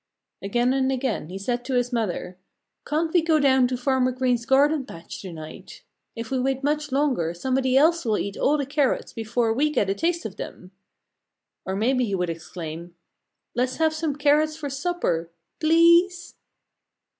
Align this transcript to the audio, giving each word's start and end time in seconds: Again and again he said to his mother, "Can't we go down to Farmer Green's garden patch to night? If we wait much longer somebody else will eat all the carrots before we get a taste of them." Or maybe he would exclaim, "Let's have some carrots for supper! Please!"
Again 0.41 0.73
and 0.73 0.91
again 0.91 1.29
he 1.29 1.37
said 1.37 1.63
to 1.65 1.75
his 1.75 1.93
mother, 1.93 2.35
"Can't 2.87 3.13
we 3.13 3.21
go 3.21 3.39
down 3.39 3.67
to 3.67 3.77
Farmer 3.77 4.11
Green's 4.11 4.47
garden 4.47 4.83
patch 4.83 5.21
to 5.21 5.31
night? 5.31 5.83
If 6.15 6.31
we 6.31 6.39
wait 6.39 6.63
much 6.63 6.91
longer 6.91 7.35
somebody 7.35 7.77
else 7.77 8.03
will 8.03 8.17
eat 8.17 8.35
all 8.35 8.57
the 8.57 8.65
carrots 8.65 9.13
before 9.13 9.53
we 9.53 9.69
get 9.69 9.91
a 9.91 9.93
taste 9.93 10.25
of 10.25 10.37
them." 10.37 10.71
Or 11.65 11.75
maybe 11.75 12.03
he 12.05 12.15
would 12.15 12.31
exclaim, 12.31 12.95
"Let's 13.53 13.75
have 13.75 13.93
some 13.93 14.15
carrots 14.15 14.55
for 14.57 14.71
supper! 14.71 15.29
Please!" 15.59 16.33